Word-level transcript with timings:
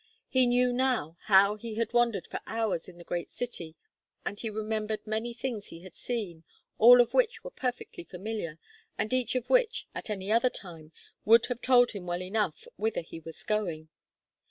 He 0.27 0.47
knew, 0.47 0.73
now, 0.73 1.15
how 1.25 1.57
he 1.57 1.75
had 1.75 1.93
wandered 1.93 2.25
for 2.25 2.39
hours 2.47 2.89
in 2.89 2.97
the 2.97 3.03
great 3.03 3.29
city, 3.29 3.75
and 4.25 4.39
he 4.39 4.49
remembered 4.49 5.05
many 5.05 5.31
things 5.31 5.67
he 5.67 5.81
had 5.83 5.95
seen, 5.95 6.43
all 6.79 6.99
of 6.99 7.13
which 7.13 7.43
were 7.43 7.51
perfectly 7.51 8.03
familiar, 8.03 8.57
and 8.97 9.13
each 9.13 9.35
of 9.35 9.47
which, 9.47 9.85
at 9.93 10.09
any 10.09 10.31
other 10.31 10.49
time, 10.49 10.91
would 11.23 11.45
have 11.45 11.61
told 11.61 11.91
him 11.91 12.07
well 12.07 12.23
enough 12.23 12.67
whither 12.77 13.01
he 13.01 13.19
was 13.19 13.43
going. 13.43 13.89